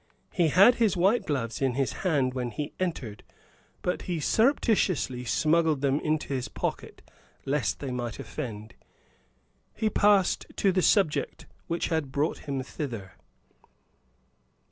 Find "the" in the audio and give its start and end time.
10.71-10.81